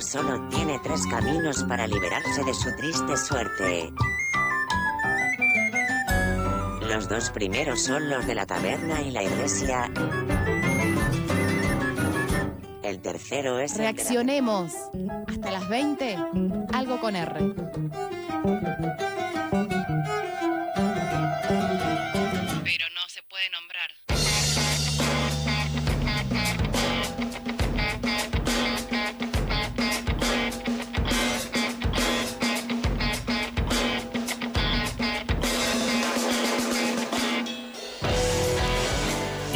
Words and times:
solo 0.00 0.48
tiene 0.48 0.78
tres 0.82 1.06
caminos 1.06 1.64
para 1.64 1.86
liberarse 1.86 2.44
de 2.44 2.54
su 2.54 2.74
triste 2.76 3.16
suerte. 3.16 3.92
Los 6.88 7.08
dos 7.08 7.30
primeros 7.30 7.82
son 7.82 8.08
los 8.08 8.26
de 8.26 8.34
la 8.34 8.46
taberna 8.46 9.02
y 9.02 9.10
la 9.10 9.22
iglesia. 9.22 9.90
El 12.82 13.00
tercero 13.00 13.58
es... 13.58 13.76
Reaccionemos. 13.76 14.72
Hasta 15.26 15.50
las 15.50 15.68
20. 15.68 16.16
Algo 16.72 17.00
con 17.00 17.16
R. 17.16 17.54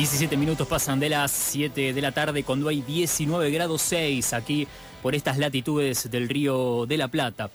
17 0.03 0.37
minutos 0.37 0.67
pasan 0.67 0.99
de 0.99 1.09
las 1.09 1.31
7 1.31 1.93
de 1.93 2.03
la 2.03 2.11
tarde 2.11 2.43
cuando 2.43 2.69
hay 2.69 2.83
19 2.83 3.53
grados 3.53 3.83
6 3.83 4.33
aquí 4.33 4.67
por 5.01 5.15
estas 5.15 5.39
latitudes 5.39 6.11
del 6.11 6.29
río 6.29 6.87
de 6.87 6.97
la 6.97 7.07
Plata. 7.07 7.53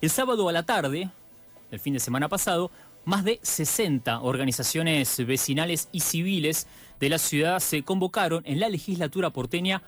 El 0.00 0.08
sábado 0.08 0.48
a 0.48 0.52
la 0.52 0.62
tarde, 0.62 1.10
el 1.70 1.78
fin 1.78 1.92
de 1.92 2.00
semana 2.00 2.30
pasado, 2.30 2.70
más 3.04 3.22
de 3.22 3.38
60 3.42 4.22
organizaciones 4.22 5.26
vecinales 5.26 5.90
y 5.92 6.00
civiles 6.00 6.68
de 7.00 7.10
la 7.10 7.18
ciudad 7.18 7.60
se 7.60 7.82
convocaron 7.82 8.44
en 8.46 8.60
la 8.60 8.70
legislatura 8.70 9.28
porteña 9.28 9.82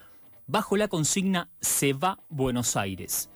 bajo 0.47 0.77
la 0.77 0.89
consigna 0.89 1.49
Se 1.63 1.95
va 1.95 2.19
Buenos 2.29 2.77
Aires 2.77 3.31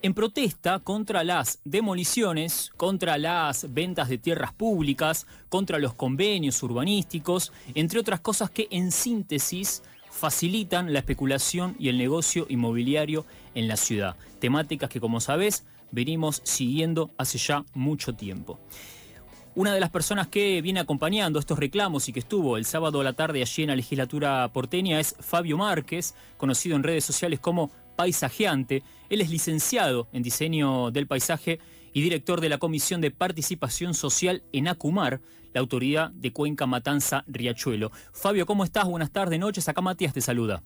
en 0.00 0.14
protesta 0.14 0.78
contra 0.78 1.24
las 1.24 1.60
demoliciones, 1.64 2.70
contra 2.76 3.18
las 3.18 3.72
ventas 3.72 4.08
de 4.08 4.18
tierras 4.18 4.52
públicas, 4.52 5.26
contra 5.48 5.78
los 5.78 5.94
convenios 5.94 6.62
urbanísticos, 6.62 7.52
entre 7.74 7.98
otras 7.98 8.20
cosas 8.20 8.50
que 8.50 8.68
en 8.70 8.92
síntesis 8.92 9.82
facilitan 10.10 10.92
la 10.92 11.00
especulación 11.00 11.74
y 11.78 11.88
el 11.88 11.98
negocio 11.98 12.46
inmobiliario 12.48 13.24
en 13.54 13.68
la 13.68 13.76
ciudad. 13.76 14.16
Temáticas 14.40 14.88
que, 14.88 15.00
como 15.00 15.20
sabés, 15.20 15.64
venimos 15.90 16.40
siguiendo 16.44 17.10
hace 17.18 17.38
ya 17.38 17.64
mucho 17.74 18.14
tiempo. 18.14 18.58
Una 19.54 19.74
de 19.74 19.80
las 19.80 19.90
personas 19.90 20.28
que 20.28 20.62
viene 20.62 20.78
acompañando 20.78 21.40
estos 21.40 21.58
reclamos 21.58 22.08
y 22.08 22.12
que 22.12 22.20
estuvo 22.20 22.56
el 22.56 22.64
sábado 22.64 23.00
a 23.00 23.04
la 23.04 23.14
tarde 23.14 23.42
allí 23.42 23.62
en 23.62 23.70
la 23.70 23.76
legislatura 23.76 24.48
porteña 24.52 25.00
es 25.00 25.16
Fabio 25.18 25.56
Márquez, 25.56 26.14
conocido 26.36 26.76
en 26.76 26.84
redes 26.84 27.04
sociales 27.04 27.40
como 27.40 27.72
paisajeante. 27.98 28.84
Él 29.10 29.20
es 29.20 29.28
licenciado 29.28 30.06
en 30.12 30.22
diseño 30.22 30.92
del 30.92 31.08
paisaje 31.08 31.58
y 31.92 32.00
director 32.00 32.40
de 32.40 32.48
la 32.48 32.58
Comisión 32.58 33.00
de 33.00 33.10
Participación 33.10 33.92
Social 33.92 34.44
en 34.52 34.68
Acumar, 34.68 35.20
la 35.52 35.60
autoridad 35.60 36.12
de 36.12 36.32
Cuenca 36.32 36.66
Matanza 36.66 37.24
Riachuelo. 37.26 37.90
Fabio, 38.12 38.46
¿cómo 38.46 38.62
estás? 38.62 38.84
Buenas 38.84 39.10
tardes, 39.10 39.40
noches. 39.40 39.68
Acá 39.68 39.80
Matías 39.80 40.14
te 40.14 40.20
saluda. 40.20 40.62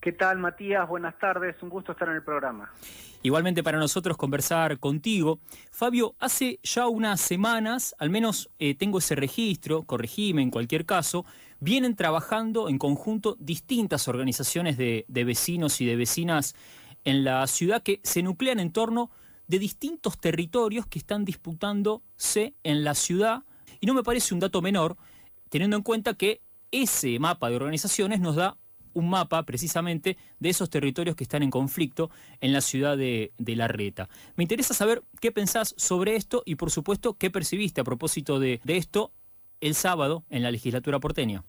¿Qué 0.00 0.12
tal, 0.12 0.38
Matías? 0.38 0.88
Buenas 0.88 1.18
tardes. 1.18 1.60
Un 1.60 1.70
gusto 1.70 1.90
estar 1.90 2.08
en 2.08 2.14
el 2.14 2.22
programa. 2.22 2.72
Igualmente 3.22 3.64
para 3.64 3.78
nosotros 3.78 4.16
conversar 4.16 4.78
contigo. 4.78 5.40
Fabio, 5.72 6.14
hace 6.20 6.60
ya 6.62 6.86
unas 6.86 7.20
semanas, 7.20 7.96
al 7.98 8.10
menos 8.10 8.48
eh, 8.60 8.76
tengo 8.76 8.98
ese 8.98 9.16
registro, 9.16 9.82
corregime 9.82 10.42
en 10.42 10.50
cualquier 10.50 10.86
caso, 10.86 11.24
vienen 11.62 11.94
trabajando 11.94 12.68
en 12.68 12.76
conjunto 12.76 13.36
distintas 13.38 14.08
organizaciones 14.08 14.76
de, 14.76 15.04
vecinos 15.08 15.80
y 15.80 15.86
de 15.86 15.94
vecinas 15.94 16.56
en 17.04 17.22
la 17.22 17.46
ciudad 17.46 17.84
que 17.84 18.00
se 18.02 18.20
nuclean 18.20 18.58
en 18.58 18.72
torno 18.72 19.12
de 19.46 19.60
distintos 19.60 20.18
territorios 20.18 20.88
que 20.88 20.98
están 20.98 21.24
disputándose 21.24 22.54
en 22.64 22.82
la 22.82 22.96
ciudad. 22.96 23.44
Y 23.80 23.86
no 23.86 23.94
me 23.94 24.02
parece 24.02 24.34
un 24.34 24.40
dato 24.40 24.60
menor, 24.60 24.96
teniendo 25.50 25.76
en 25.76 25.84
cuenta 25.84 26.14
que 26.14 26.40
ese 26.72 27.16
mapa 27.20 27.48
de 27.48 27.54
organizaciones 27.54 28.18
nos 28.18 28.34
da 28.34 28.58
un 28.92 29.08
mapa 29.08 29.44
precisamente 29.44 30.18
de 30.40 30.48
esos 30.48 30.68
territorios 30.68 31.14
que 31.14 31.22
están 31.22 31.44
en 31.44 31.50
conflicto 31.50 32.10
en 32.40 32.52
la 32.52 32.60
ciudad 32.60 32.96
de, 32.96 33.32
La 33.38 33.68
Reta. 33.68 34.08
Me 34.34 34.42
interesa 34.42 34.74
saber 34.74 35.04
qué 35.20 35.30
pensás 35.30 35.76
sobre 35.78 36.16
esto 36.16 36.42
y 36.44 36.56
por 36.56 36.72
supuesto 36.72 37.14
qué 37.14 37.30
percibiste 37.30 37.80
a 37.80 37.84
propósito 37.84 38.40
de 38.40 38.60
esto 38.66 39.12
el 39.60 39.76
sábado 39.76 40.24
en 40.28 40.42
la 40.42 40.50
legislatura 40.50 40.98
porteña. 40.98 41.44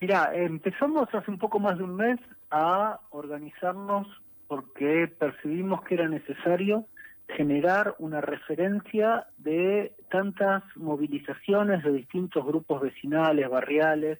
Mira, 0.00 0.32
empezamos 0.34 1.08
hace 1.14 1.30
un 1.30 1.38
poco 1.38 1.58
más 1.58 1.78
de 1.78 1.84
un 1.84 1.96
mes 1.96 2.20
a 2.50 3.00
organizarnos 3.10 4.06
porque 4.48 5.08
percibimos 5.18 5.82
que 5.84 5.94
era 5.94 6.08
necesario 6.08 6.86
generar 7.28 7.94
una 7.98 8.20
referencia 8.20 9.26
de 9.38 9.92
tantas 10.10 10.62
movilizaciones 10.76 11.82
de 11.82 11.92
distintos 11.92 12.44
grupos 12.44 12.82
vecinales, 12.82 13.48
barriales, 13.48 14.18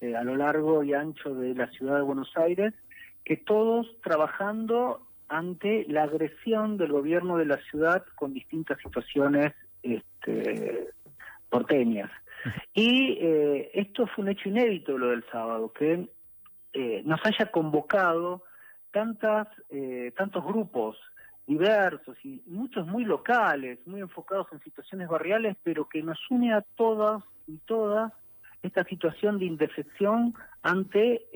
eh, 0.00 0.14
a 0.14 0.22
lo 0.22 0.36
largo 0.36 0.84
y 0.84 0.94
ancho 0.94 1.34
de 1.34 1.54
la 1.54 1.68
ciudad 1.70 1.96
de 1.96 2.02
Buenos 2.02 2.30
Aires, 2.36 2.72
que 3.24 3.36
todos 3.36 3.86
trabajando 4.02 5.00
ante 5.28 5.84
la 5.88 6.04
agresión 6.04 6.76
del 6.76 6.92
gobierno 6.92 7.36
de 7.36 7.46
la 7.46 7.56
ciudad 7.70 8.04
con 8.14 8.32
distintas 8.32 8.78
situaciones 8.78 9.52
este, 9.82 10.90
porteñas. 11.50 12.10
Y 12.74 13.18
eh, 13.20 13.70
esto 13.74 14.06
fue 14.06 14.24
un 14.24 14.30
hecho 14.30 14.48
inédito 14.48 14.96
lo 14.98 15.10
del 15.10 15.24
sábado, 15.30 15.72
que 15.72 16.08
eh, 16.72 17.02
nos 17.04 17.20
haya 17.24 17.50
convocado 17.50 18.42
tantas, 18.90 19.48
eh, 19.70 20.12
tantos 20.16 20.44
grupos 20.44 20.96
diversos 21.46 22.16
y 22.24 22.42
muchos 22.46 22.86
muy 22.86 23.04
locales, 23.04 23.78
muy 23.86 24.00
enfocados 24.00 24.48
en 24.52 24.60
situaciones 24.60 25.08
barriales, 25.08 25.56
pero 25.62 25.88
que 25.88 26.02
nos 26.02 26.18
une 26.30 26.52
a 26.52 26.62
todas 26.74 27.22
y 27.46 27.58
todas 27.58 28.12
esta 28.62 28.82
situación 28.84 29.38
de 29.38 29.44
indefección 29.44 30.34
ante 30.62 31.28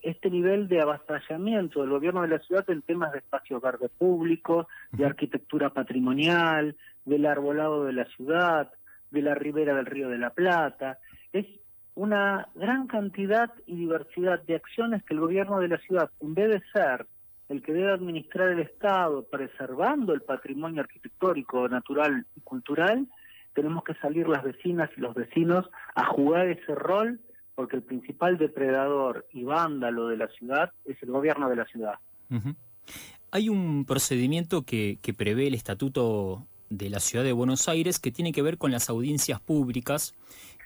este 0.00 0.30
nivel 0.30 0.68
de 0.68 0.80
avasallamiento 0.80 1.82
del 1.82 1.90
gobierno 1.90 2.22
de 2.22 2.28
la 2.28 2.38
ciudad 2.38 2.64
en 2.70 2.80
temas 2.80 3.12
de 3.12 3.18
espacios 3.18 3.60
verdes 3.60 3.90
públicos, 3.90 4.66
de 4.90 5.04
arquitectura 5.04 5.68
patrimonial, 5.68 6.74
del 7.04 7.26
arbolado 7.26 7.84
de 7.84 7.92
la 7.92 8.06
ciudad, 8.06 8.72
de 9.12 9.22
la 9.22 9.34
ribera 9.34 9.74
del 9.74 9.86
Río 9.86 10.08
de 10.08 10.18
la 10.18 10.30
Plata. 10.30 10.98
Es 11.32 11.46
una 11.94 12.48
gran 12.54 12.86
cantidad 12.86 13.52
y 13.66 13.76
diversidad 13.76 14.42
de 14.42 14.56
acciones 14.56 15.04
que 15.04 15.14
el 15.14 15.20
gobierno 15.20 15.60
de 15.60 15.68
la 15.68 15.78
ciudad, 15.78 16.10
en 16.20 16.34
vez 16.34 16.50
de 16.50 16.62
ser 16.72 17.06
el 17.48 17.62
que 17.62 17.72
debe 17.72 17.92
administrar 17.92 18.48
el 18.48 18.60
Estado 18.60 19.24
preservando 19.24 20.14
el 20.14 20.22
patrimonio 20.22 20.80
arquitectónico, 20.80 21.68
natural 21.68 22.24
y 22.34 22.40
cultural, 22.40 23.06
tenemos 23.52 23.84
que 23.84 23.94
salir 23.94 24.26
las 24.26 24.42
vecinas 24.42 24.88
y 24.96 25.00
los 25.02 25.14
vecinos 25.14 25.68
a 25.94 26.06
jugar 26.06 26.48
ese 26.48 26.74
rol 26.74 27.20
porque 27.54 27.76
el 27.76 27.82
principal 27.82 28.38
depredador 28.38 29.26
y 29.30 29.44
vándalo 29.44 30.08
de 30.08 30.16
la 30.16 30.28
ciudad 30.28 30.72
es 30.86 30.96
el 31.02 31.10
gobierno 31.10 31.50
de 31.50 31.56
la 31.56 31.66
ciudad. 31.66 31.94
Hay 33.30 33.50
un 33.50 33.84
procedimiento 33.84 34.62
que, 34.62 34.98
que 35.02 35.12
prevé 35.12 35.48
el 35.48 35.54
Estatuto 35.54 36.46
de 36.76 36.90
la 36.90 37.00
ciudad 37.00 37.24
de 37.24 37.32
Buenos 37.32 37.68
Aires 37.68 37.98
que 37.98 38.10
tiene 38.10 38.32
que 38.32 38.42
ver 38.42 38.58
con 38.58 38.72
las 38.72 38.88
audiencias 38.88 39.40
públicas, 39.40 40.14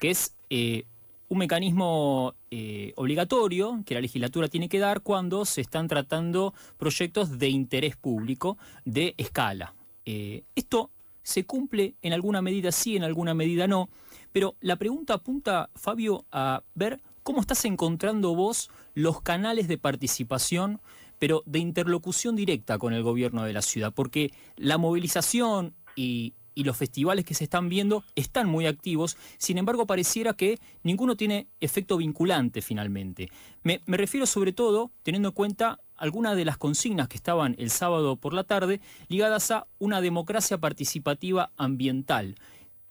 que 0.01 0.11
es 0.11 0.35
eh, 0.51 0.85
un 1.29 1.39
mecanismo 1.39 2.35
eh, 2.51 2.93
obligatorio 2.97 3.83
que 3.85 3.95
la 3.95 4.01
legislatura 4.01 4.49
tiene 4.49 4.69
que 4.69 4.79
dar 4.79 5.01
cuando 5.01 5.45
se 5.45 5.61
están 5.61 5.89
tratando 5.89 6.55
proyectos 6.77 7.39
de 7.39 7.49
interés 7.49 7.97
público 7.97 8.57
de 8.85 9.15
escala. 9.17 9.75
Eh, 10.05 10.45
esto 10.55 10.91
se 11.23 11.45
cumple 11.45 11.97
en 12.03 12.13
alguna 12.13 12.41
medida 12.41 12.71
sí, 12.71 12.97
en 12.97 13.03
alguna 13.03 13.35
medida 13.35 13.67
no, 13.67 13.89
pero 14.33 14.55
la 14.61 14.77
pregunta 14.77 15.15
apunta, 15.15 15.71
Fabio, 15.75 16.25
a 16.31 16.63
ver 16.75 17.01
cómo 17.25 17.41
estás 17.41 17.65
encontrando 17.65 18.37
vos 18.37 18.71
los 18.95 19.21
canales 19.21 19.67
de 19.67 19.79
participación 19.79 20.81
pero 21.19 21.43
de 21.47 21.59
interlocución 21.59 22.37
directa 22.37 22.79
con 22.79 22.93
el 22.93 23.03
gobierno 23.03 23.45
de 23.45 23.53
la 23.53 23.63
ciudad, 23.63 23.93
porque 23.93 24.33
la 24.57 24.79
movilización 24.79 25.75
y, 25.97 26.35
los 26.57 26.77
festivales 26.77 27.27
que 27.27 27.35
se 27.35 27.45
están 27.45 27.69
viendo 27.69 28.03
están 28.15 28.49
muy 28.49 28.65
activos, 28.65 29.19
sin 29.37 29.59
embargo 29.59 29.87
pareciera 29.87 30.33
que 30.33 30.59
ninguno 30.83 31.15
tiene 31.15 31.49
efecto 31.61 31.99
vinculante 31.99 32.63
finalmente. 32.63 33.29
Me, 33.63 33.83
refiero 33.87 34.25
sobre 34.25 34.55
todo 34.55 34.91
teniendo 35.03 35.29
en 35.29 35.35
cuenta 35.35 35.81
algunas 35.97 36.35
de 36.35 36.47
las 36.47 36.57
consignas 36.57 37.09
que 37.09 37.19
estaban 37.19 37.57
el 37.59 37.69
sábado 37.69 38.17
por 38.17 38.33
la 38.33 38.45
tarde 38.45 38.81
ligadas 39.09 39.51
a 39.51 39.67
una 39.79 40.01
democracia 40.01 40.57
participativa 40.57 41.53
ambiental. 41.59 42.37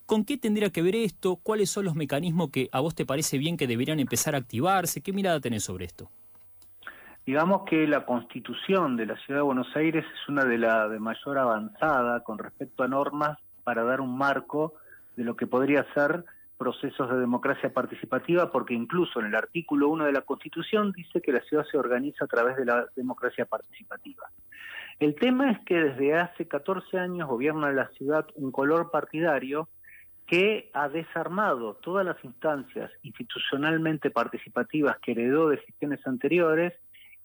¿Con 0.06 0.26
qué 0.26 0.38
tendría 0.38 0.70
que 0.70 0.84
ver 0.84 0.96
esto? 0.96 1.38
¿Cuáles 1.38 1.72
son 1.72 1.86
los 1.86 1.96
mecanismos 1.96 2.52
que 2.52 2.70
a 2.72 2.82
vos 2.82 2.94
te 2.94 3.08
parece 3.08 3.40
bien 3.40 3.58
que 3.58 3.66
deberían 3.66 4.00
empezar 4.00 4.36
a 4.36 4.38
activarse? 4.38 5.02
¿Qué 5.02 5.12
mirada 5.12 5.40
tenés 5.40 5.64
sobre 5.64 5.86
esto? 5.86 6.12
Digamos 7.26 7.64
que 7.64 7.88
la 7.88 8.06
constitución 8.06 8.96
de 8.98 9.08
la 9.08 9.18
ciudad 9.18 9.40
de 9.40 9.46
Buenos 9.46 9.76
Aires 9.76 10.06
es 10.06 10.30
una 10.30 10.46
de 10.46 10.60
las 10.60 10.92
de 10.92 11.00
mayor 11.00 11.40
avanzada 11.40 12.24
con 12.24 12.38
respecto 12.38 12.84
a 12.84 12.88
normas 12.88 13.40
para 13.64 13.84
dar 13.84 14.00
un 14.00 14.16
marco 14.16 14.76
de 15.16 15.24
lo 15.24 15.36
que 15.36 15.48
podría 15.48 15.88
ser 15.96 16.24
procesos 16.56 17.10
de 17.10 17.18
democracia 17.18 17.74
participativa 17.74 18.52
porque 18.52 18.76
incluso 18.76 19.20
en 19.20 19.26
el 19.26 19.36
artículo 19.36 19.90
1 19.90 20.06
de 20.06 20.12
la 20.12 20.22
Constitución 20.22 20.92
dice 20.92 21.20
que 21.20 21.32
la 21.32 21.42
ciudad 21.42 21.66
se 21.66 21.80
organiza 21.80 22.26
a 22.26 22.28
través 22.28 22.58
de 22.58 22.66
la 22.66 22.86
democracia 22.96 23.46
participativa. 23.46 24.30
El 25.00 25.16
tema 25.16 25.50
es 25.52 25.60
que 25.66 25.82
desde 25.82 26.14
hace 26.14 26.48
14 26.48 27.00
años 27.00 27.28
gobierna 27.28 27.72
la 27.72 27.90
ciudad 27.98 28.28
un 28.36 28.52
color 28.52 28.92
partidario 28.92 29.68
que 30.28 30.70
ha 30.74 30.90
desarmado 30.90 31.74
todas 31.76 32.06
las 32.06 32.24
instancias 32.24 32.92
institucionalmente 33.02 34.12
participativas 34.12 34.98
que 35.00 35.14
heredó 35.14 35.50
de 35.50 35.58
gestiones 35.58 36.06
anteriores 36.06 36.74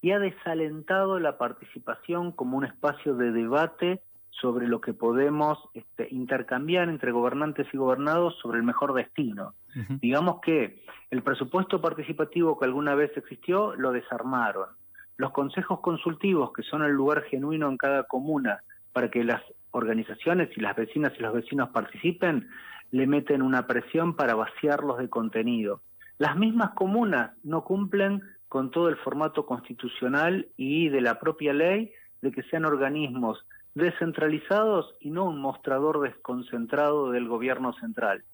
y 0.03 0.13
ha 0.13 0.19
desalentado 0.19 1.19
la 1.19 1.39
participación 1.39 2.33
como 2.33 2.57
un 2.57 2.65
espacio 2.65 3.15
de 3.15 3.33
debate 3.33 4.01
sobre 4.31 4.67
lo 4.67 4.81
que 4.81 4.95
podemos 4.95 5.59
este, 5.75 6.09
intercambiar 6.11 6.89
entre 6.89 7.13
gobernantes 7.13 7.67
y 7.73 7.77
gobernados 7.77 8.39
sobre 8.41 8.59
el 8.59 8.65
mejor 8.65 8.95
destino. 8.95 9.55
Digamos 10.01 10.41
que 10.41 10.83
el 11.11 11.23
presupuesto 11.23 11.81
participativo 11.81 12.59
que 12.59 12.65
alguna 12.65 12.95
vez 12.95 13.17
existió 13.17 13.75
lo 13.77 13.93
desarmaron. 13.93 14.69
Los 15.17 15.33
consejos 15.33 15.81
consultivos, 15.81 16.53
que 16.53 16.63
son 16.63 16.83
el 16.83 16.93
lugar 16.93 17.23
genuino 17.25 17.69
en 17.69 17.77
cada 17.77 18.05
comuna 18.05 18.63
para 18.93 19.11
que 19.11 19.23
las 19.23 19.43
organizaciones 19.73 20.49
y 20.57 20.61
las 20.61 20.75
vecinas 20.75 21.13
y 21.19 21.23
los 21.23 21.35
vecinos 21.35 21.69
participen, 21.71 22.49
le 22.91 23.07
meten 23.07 23.43
una 23.43 23.67
presión 23.67 24.17
para 24.17 24.35
vaciarlos 24.35 24.99
de 24.99 25.09
contenido. 25.09 25.83
Las 26.19 26.37
mismas 26.37 26.71
comunas 26.71 27.33
no 27.45 27.65
cumplen 27.65 28.23
con 28.51 28.73
todo 28.73 28.89
el 28.89 28.97
formato 28.97 29.47
constitucional 29.47 30.49
y 30.57 30.89
de 30.89 31.01
la 31.01 31.21
propia 31.21 31.53
ley 31.53 31.93
de 32.21 32.33
que 32.33 32.43
sean 32.43 32.65
organismos 32.65 33.47
descentralizados 33.77 34.93
y 34.99 35.11
no 35.11 35.25
un 35.27 35.41
mostrador 35.41 36.01
desconcentrado 36.01 37.13
del 37.13 37.29
gobierno 37.29 37.73
central. 37.75 38.25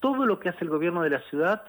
Todo 0.00 0.24
lo 0.24 0.40
que 0.40 0.48
hace 0.48 0.64
el 0.64 0.70
gobierno 0.70 1.02
de 1.02 1.10
la 1.10 1.20
ciudad 1.28 1.62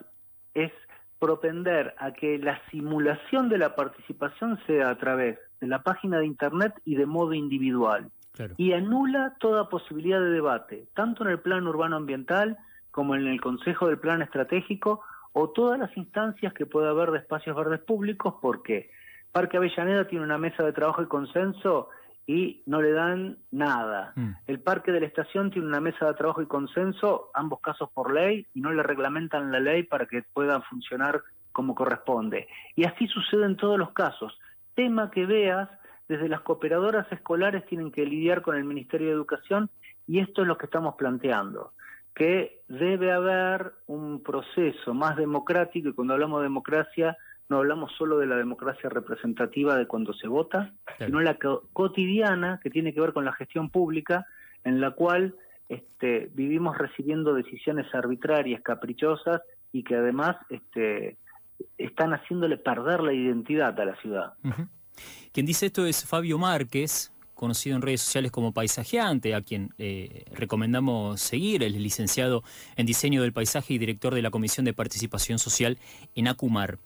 es 0.53 0.71
propender 1.19 1.93
a 1.97 2.13
que 2.13 2.37
la 2.37 2.61
simulación 2.71 3.49
de 3.49 3.57
la 3.57 3.75
participación 3.75 4.57
sea 4.65 4.89
a 4.89 4.97
través 4.97 5.37
de 5.59 5.67
la 5.67 5.83
página 5.83 6.19
de 6.19 6.25
Internet 6.25 6.73
y 6.85 6.95
de 6.95 7.05
modo 7.05 7.33
individual. 7.33 8.09
Y 8.55 8.71
anula 8.71 9.35
toda 9.41 9.67
posibilidad 9.67 10.21
de 10.21 10.29
debate, 10.29 10.87
tanto 10.93 11.25
en 11.25 11.31
el 11.31 11.39
plan 11.39 11.67
urbano 11.67 11.97
ambiental 11.97 12.57
como 12.91 13.13
en 13.15 13.27
el 13.27 13.41
Consejo 13.41 13.87
del 13.87 13.99
Plan 13.99 14.21
Estratégico 14.21 15.01
o 15.33 15.49
todas 15.49 15.79
las 15.79 15.95
instancias 15.97 16.53
que 16.53 16.65
pueda 16.65 16.91
haber 16.91 17.11
de 17.11 17.19
espacios 17.19 17.55
verdes 17.55 17.81
públicos, 17.81 18.35
porque 18.41 18.91
Parque 19.31 19.57
Avellaneda 19.57 20.07
tiene 20.07 20.23
una 20.23 20.37
mesa 20.37 20.63
de 20.63 20.73
trabajo 20.73 21.01
y 21.01 21.07
consenso 21.07 21.89
y 22.25 22.63
no 22.65 22.81
le 22.81 22.91
dan 22.91 23.37
nada. 23.51 24.13
Mm. 24.15 24.31
El 24.47 24.59
Parque 24.61 24.91
de 24.91 25.01
la 25.01 25.07
Estación 25.07 25.51
tiene 25.51 25.67
una 25.67 25.81
mesa 25.81 26.07
de 26.07 26.13
trabajo 26.13 26.41
y 26.41 26.45
consenso, 26.45 27.31
ambos 27.33 27.59
casos 27.59 27.89
por 27.93 28.13
ley, 28.13 28.47
y 28.53 28.61
no 28.61 28.71
le 28.71 28.83
reglamentan 28.83 29.51
la 29.51 29.59
ley 29.59 29.83
para 29.83 30.05
que 30.05 30.23
pueda 30.33 30.61
funcionar 30.61 31.21
como 31.51 31.75
corresponde. 31.75 32.47
Y 32.75 32.85
así 32.85 33.07
sucede 33.07 33.45
en 33.45 33.57
todos 33.57 33.77
los 33.77 33.91
casos. 33.91 34.37
Tema 34.75 35.11
que 35.11 35.25
veas, 35.25 35.69
desde 36.07 36.29
las 36.29 36.41
cooperadoras 36.41 37.11
escolares 37.11 37.65
tienen 37.65 37.91
que 37.91 38.05
lidiar 38.05 38.41
con 38.41 38.55
el 38.55 38.63
Ministerio 38.63 39.07
de 39.07 39.13
Educación 39.13 39.69
y 40.07 40.19
esto 40.19 40.41
es 40.41 40.47
lo 40.47 40.57
que 40.57 40.65
estamos 40.65 40.95
planteando, 40.95 41.73
que 42.13 42.61
debe 42.67 43.11
haber 43.11 43.73
un 43.87 44.21
proceso 44.21 44.93
más 44.93 45.15
democrático 45.15 45.89
y 45.89 45.93
cuando 45.93 46.13
hablamos 46.13 46.41
de 46.41 46.43
democracia 46.43 47.17
no 47.49 47.57
hablamos 47.57 47.91
solo 47.97 48.17
de 48.17 48.25
la 48.25 48.35
democracia 48.35 48.89
representativa 48.89 49.75
de 49.75 49.85
cuando 49.85 50.13
se 50.13 50.27
vota, 50.27 50.73
sino 50.97 51.19
la 51.19 51.37
cotidiana 51.73 52.59
que 52.63 52.69
tiene 52.69 52.93
que 52.93 53.01
ver 53.01 53.13
con 53.13 53.25
la 53.25 53.33
gestión 53.33 53.69
pública, 53.69 54.25
en 54.63 54.79
la 54.79 54.91
cual 54.91 55.35
este, 55.69 56.31
vivimos 56.33 56.77
recibiendo 56.77 57.33
decisiones 57.33 57.93
arbitrarias, 57.93 58.61
caprichosas 58.61 59.41
y 59.71 59.83
que 59.83 59.95
además 59.95 60.37
este, 60.49 61.17
están 61.77 62.13
haciéndole 62.13 62.57
perder 62.57 63.01
la 63.01 63.13
identidad 63.13 63.79
a 63.79 63.85
la 63.85 63.95
ciudad. 63.97 64.33
Quien 65.31 65.45
dice 65.45 65.67
esto 65.67 65.85
es 65.85 66.05
Fabio 66.05 66.37
Márquez, 66.37 67.12
conocido 67.43 67.75
en 67.75 67.81
redes 67.81 67.99
sociales 67.99 68.31
como 68.31 68.53
paisajeante, 68.53 69.35
a 69.35 69.41
quien 69.41 69.73
eh, 69.77 70.23
recomendamos 70.31 71.19
seguir, 71.19 71.61
el 71.61 71.73
licenciado 71.73 72.41
en 72.77 72.85
diseño 72.85 73.21
del 73.21 73.33
paisaje 73.33 73.73
y 73.73 73.77
director 73.77 74.15
de 74.15 74.21
la 74.21 74.31
Comisión 74.31 74.63
de 74.63 74.71
Participación 74.71 75.39
Social 75.39 75.77
en 76.15 76.29
Acumar. 76.29 76.79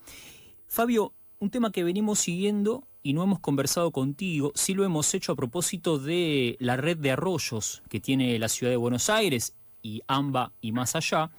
Fabio, 0.66 1.14
un 1.38 1.52
tema 1.52 1.72
que 1.72 1.84
venimos 1.84 2.18
siguiendo 2.18 2.88
y 3.04 3.14
no 3.14 3.22
hemos 3.22 3.40
conversado 3.40 3.92
contigo, 3.92 4.52
sí 4.56 4.74
lo 4.74 4.84
hemos 4.84 5.14
hecho 5.14 5.34
a 5.34 5.36
propósito 5.36 6.00
de 6.00 6.58
la 6.60 6.76
red 6.76 6.98
de 6.98 7.12
arroyos 7.12 7.84
que 7.88 8.00
tiene 8.00 8.40
la 8.40 8.50
ciudad 8.50 8.72
de 8.72 8.78
Buenos 8.78 9.12
Aires 9.12 9.54
y 9.84 10.02
AMBA 10.08 10.54
y 10.60 10.72
más 10.72 10.96
allá, 10.96 11.30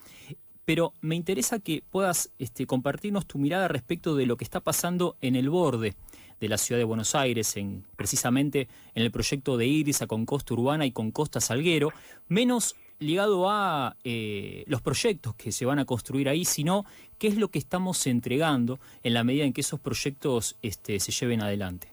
pero 0.65 0.93
me 1.01 1.17
interesa 1.17 1.59
que 1.59 1.83
puedas 1.91 2.31
este, 2.39 2.67
compartirnos 2.67 3.27
tu 3.27 3.39
mirada 3.39 3.67
respecto 3.67 4.15
de 4.15 4.27
lo 4.27 4.37
que 4.37 4.45
está 4.45 4.61
pasando 4.61 5.17
en 5.21 5.35
el 5.35 5.51
borde 5.51 5.97
de 6.41 6.49
la 6.49 6.59
ciudad 6.59 6.79
de 6.79 6.85
Buenos 6.85 7.15
Aires, 7.15 7.57
en, 7.57 7.85
precisamente 7.97 8.69
en 8.95 9.03
el 9.03 9.11
proyecto 9.11 9.57
de 9.57 9.67
Iris 9.67 10.05
con 10.07 10.27
Costa 10.27 10.55
Urbana 10.55 10.87
y 10.87 10.93
con 10.93 11.11
Costa 11.11 11.41
Salguero, 11.41 11.93
menos 12.29 12.77
ligado 12.99 13.49
a 13.49 13.97
eh, 14.05 14.65
los 14.67 14.83
proyectos 14.83 15.35
que 15.35 15.53
se 15.53 15.65
van 15.65 15.79
a 15.79 15.85
construir 15.85 16.29
ahí, 16.29 16.45
sino 16.45 16.85
qué 17.19 17.29
es 17.29 17.37
lo 17.37 17.49
que 17.49 17.59
estamos 17.59 18.07
entregando 18.07 18.79
en 19.03 19.15
la 19.15 19.25
medida 19.25 19.45
en 19.45 19.53
que 19.53 19.61
esos 19.61 19.81
proyectos 19.81 20.59
este, 20.63 20.99
se 21.01 21.13
lleven 21.13 21.43
adelante. 21.43 21.89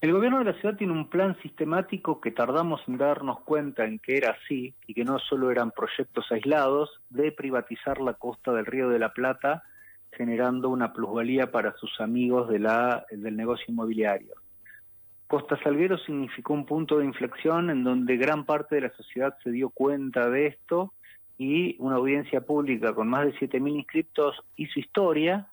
El 0.00 0.12
gobierno 0.12 0.38
de 0.38 0.44
la 0.44 0.52
ciudad 0.60 0.76
tiene 0.76 0.92
un 0.92 1.10
plan 1.10 1.36
sistemático 1.42 2.20
que 2.20 2.30
tardamos 2.30 2.80
en 2.86 2.98
darnos 2.98 3.40
cuenta 3.40 3.84
en 3.84 3.98
que 3.98 4.16
era 4.16 4.30
así 4.30 4.72
y 4.86 4.94
que 4.94 5.04
no 5.04 5.18
solo 5.18 5.50
eran 5.50 5.72
proyectos 5.72 6.24
aislados 6.30 6.88
de 7.10 7.32
privatizar 7.32 8.00
la 8.00 8.14
costa 8.14 8.52
del 8.52 8.64
Río 8.64 8.88
de 8.90 9.00
la 9.00 9.12
Plata 9.12 9.64
generando 10.18 10.68
una 10.68 10.92
plusvalía 10.92 11.50
para 11.50 11.74
sus 11.76 11.98
amigos 12.00 12.48
de 12.50 12.58
la, 12.58 13.06
del 13.10 13.36
negocio 13.36 13.66
inmobiliario. 13.68 14.34
Costa 15.28 15.56
Salguero 15.62 15.96
significó 15.98 16.54
un 16.54 16.66
punto 16.66 16.98
de 16.98 17.04
inflexión 17.04 17.70
en 17.70 17.84
donde 17.84 18.16
gran 18.16 18.44
parte 18.44 18.74
de 18.74 18.80
la 18.82 18.90
sociedad 18.96 19.36
se 19.44 19.50
dio 19.50 19.70
cuenta 19.70 20.28
de 20.28 20.48
esto 20.48 20.92
y 21.38 21.76
una 21.78 21.96
audiencia 21.96 22.40
pública 22.40 22.94
con 22.94 23.08
más 23.08 23.26
de 23.26 23.34
7.000 23.34 23.76
inscriptos 23.76 24.42
hizo 24.56 24.80
historia 24.80 25.46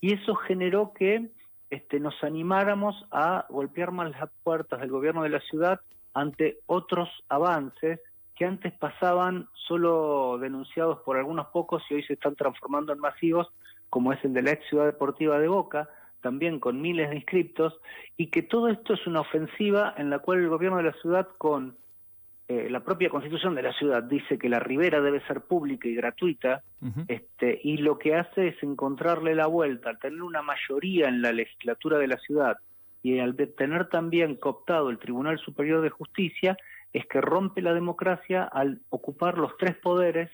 y 0.00 0.14
eso 0.14 0.36
generó 0.36 0.92
que 0.92 1.30
este, 1.70 1.98
nos 1.98 2.22
animáramos 2.22 3.06
a 3.10 3.46
golpear 3.48 3.90
más 3.90 4.10
las 4.10 4.30
puertas 4.44 4.80
del 4.80 4.90
gobierno 4.90 5.22
de 5.22 5.30
la 5.30 5.40
ciudad 5.40 5.80
ante 6.14 6.58
otros 6.66 7.08
avances 7.28 7.98
que 8.36 8.44
antes 8.44 8.72
pasaban 8.74 9.48
solo 9.66 10.38
denunciados 10.38 11.00
por 11.00 11.16
algunos 11.16 11.46
pocos 11.48 11.82
y 11.90 11.94
hoy 11.94 12.02
se 12.04 12.14
están 12.14 12.34
transformando 12.34 12.92
en 12.92 12.98
masivos, 12.98 13.50
como 13.92 14.14
es 14.14 14.24
el 14.24 14.32
de 14.32 14.40
la 14.40 14.52
ex 14.52 14.66
ciudad 14.70 14.86
deportiva 14.86 15.38
de 15.38 15.48
Boca, 15.48 15.86
también 16.22 16.60
con 16.60 16.80
miles 16.80 17.10
de 17.10 17.16
inscriptos, 17.16 17.78
y 18.16 18.28
que 18.28 18.40
todo 18.42 18.68
esto 18.68 18.94
es 18.94 19.06
una 19.06 19.20
ofensiva 19.20 19.92
en 19.98 20.08
la 20.08 20.20
cual 20.20 20.38
el 20.38 20.48
gobierno 20.48 20.78
de 20.78 20.84
la 20.84 20.94
ciudad, 20.94 21.28
con 21.36 21.76
eh, 22.48 22.70
la 22.70 22.80
propia 22.80 23.10
constitución 23.10 23.54
de 23.54 23.60
la 23.60 23.74
ciudad, 23.74 24.02
dice 24.02 24.38
que 24.38 24.48
la 24.48 24.60
ribera 24.60 25.02
debe 25.02 25.20
ser 25.26 25.42
pública 25.42 25.88
y 25.88 25.94
gratuita, 25.94 26.62
este, 27.06 27.60
y 27.62 27.76
lo 27.76 27.98
que 27.98 28.14
hace 28.14 28.48
es 28.48 28.62
encontrarle 28.62 29.34
la 29.34 29.46
vuelta, 29.46 29.90
al 29.90 29.98
tener 29.98 30.22
una 30.22 30.40
mayoría 30.40 31.08
en 31.08 31.20
la 31.20 31.32
legislatura 31.32 31.98
de 31.98 32.08
la 32.08 32.16
ciudad 32.16 32.56
y 33.02 33.18
al 33.18 33.36
tener 33.36 33.90
también 33.90 34.36
cooptado 34.36 34.88
el 34.88 34.98
Tribunal 34.98 35.38
Superior 35.38 35.82
de 35.82 35.90
Justicia, 35.90 36.56
es 36.94 37.04
que 37.04 37.20
rompe 37.20 37.60
la 37.60 37.74
democracia 37.74 38.44
al 38.44 38.80
ocupar 38.88 39.36
los 39.36 39.54
tres 39.58 39.76
poderes 39.76 40.30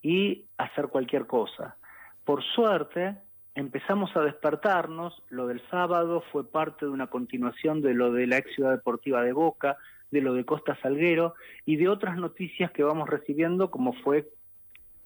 y 0.00 0.44
hacer 0.58 0.86
cualquier 0.86 1.26
cosa. 1.26 1.76
Por 2.24 2.42
suerte, 2.42 3.16
empezamos 3.54 4.16
a 4.16 4.20
despertarnos, 4.20 5.22
lo 5.28 5.46
del 5.46 5.62
sábado 5.70 6.22
fue 6.32 6.48
parte 6.48 6.86
de 6.86 6.92
una 6.92 7.08
continuación 7.08 7.80
de 7.82 7.94
lo 7.94 8.12
de 8.12 8.26
la 8.26 8.38
ex 8.38 8.54
ciudad 8.54 8.72
deportiva 8.72 9.22
de 9.22 9.32
Boca, 9.32 9.76
de 10.10 10.20
lo 10.20 10.34
de 10.34 10.44
Costa 10.44 10.76
Salguero 10.82 11.34
y 11.64 11.76
de 11.76 11.88
otras 11.88 12.16
noticias 12.16 12.70
que 12.72 12.82
vamos 12.82 13.08
recibiendo, 13.08 13.70
como 13.70 13.92
fue 13.92 14.28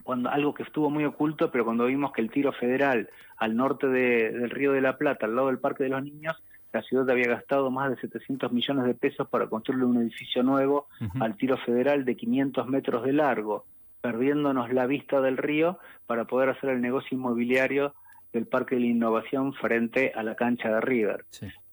cuando 0.02 0.28
algo 0.28 0.52
que 0.52 0.62
estuvo 0.62 0.90
muy 0.90 1.04
oculto, 1.04 1.50
pero 1.50 1.64
cuando 1.64 1.86
vimos 1.86 2.12
que 2.12 2.20
el 2.20 2.30
tiro 2.30 2.52
federal 2.52 3.08
al 3.38 3.56
norte 3.56 3.86
del 3.88 4.50
Río 4.50 4.72
de 4.72 4.82
la 4.82 4.98
Plata, 4.98 5.26
al 5.26 5.34
lado 5.34 5.48
del 5.48 5.58
Parque 5.58 5.84
de 5.84 5.90
los 5.90 6.02
Niños, 6.02 6.36
la 6.72 6.82
ciudad 6.82 7.08
había 7.08 7.28
gastado 7.28 7.70
más 7.70 7.88
de 7.90 7.96
700 7.96 8.52
millones 8.52 8.84
de 8.84 8.94
pesos 8.94 9.28
para 9.28 9.46
construir 9.46 9.84
un 9.84 9.96
edificio 9.96 10.42
nuevo 10.42 10.88
al 11.20 11.36
tiro 11.36 11.56
federal 11.56 12.04
de 12.04 12.16
500 12.16 12.66
metros 12.66 13.04
de 13.04 13.12
largo, 13.12 13.64
perdiéndonos 14.04 14.70
la 14.70 14.86
vista 14.86 15.22
del 15.22 15.38
río 15.38 15.78
para 16.04 16.26
poder 16.26 16.50
hacer 16.50 16.68
el 16.68 16.82
negocio 16.82 17.16
inmobiliario 17.16 17.94
del 18.34 18.46
Parque 18.46 18.74
de 18.74 18.82
la 18.82 18.88
Innovación 18.88 19.54
frente 19.54 20.12
a 20.14 20.22
la 20.22 20.34
cancha 20.34 20.68
de 20.68 20.82
River. 20.82 21.24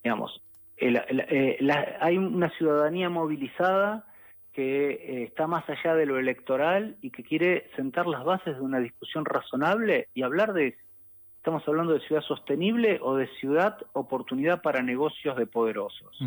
Digamos, 0.02 0.42
eh, 0.78 1.58
hay 2.00 2.18
una 2.18 2.50
ciudadanía 2.52 3.10
movilizada 3.10 4.06
que 4.54 4.92
eh, 4.92 5.24
está 5.24 5.46
más 5.46 5.70
allá 5.70 5.94
de 5.94 6.06
lo 6.06 6.18
electoral 6.20 6.96
y 7.02 7.10
que 7.10 7.22
quiere 7.22 7.70
sentar 7.76 8.08
las 8.08 8.24
bases 8.24 8.56
de 8.56 8.62
una 8.62 8.80
discusión 8.80 9.26
razonable 9.26 10.08
y 10.14 10.22
hablar 10.22 10.54
de, 10.54 10.78
estamos 11.36 11.68
hablando 11.68 11.92
de 11.92 12.00
ciudad 12.08 12.22
sostenible 12.22 13.00
o 13.02 13.18
de 13.18 13.28
ciudad 13.42 13.78
oportunidad 13.92 14.62
para 14.62 14.82
negocios 14.82 15.36
de 15.36 15.48
poderosos. 15.48 16.18